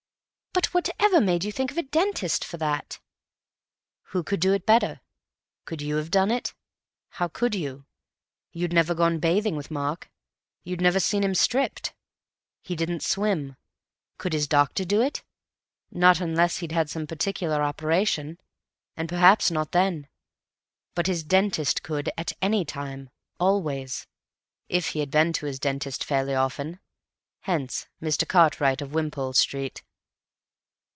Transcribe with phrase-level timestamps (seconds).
[0.53, 2.99] "But whatever made you think of a dentist for that?"
[4.07, 4.99] "Who could do it better?
[5.65, 6.53] Could you have done it?
[7.09, 7.85] How could you?
[8.51, 10.09] You'd never gone bathing with Mark;
[10.65, 11.93] you'd never seen him stripped.
[12.61, 13.55] He didn't swim.
[14.17, 15.23] Could his doctor do it?
[15.89, 18.37] Not unless he'd had some particular operation,
[18.97, 20.07] and perhaps not then.
[20.95, 23.09] But his dentist could—at any time,
[23.39, 26.79] always—if he had been to his dentist fairly often.
[27.41, 28.27] Hence Mr.
[28.27, 29.81] Cartwright of Wimpole Street."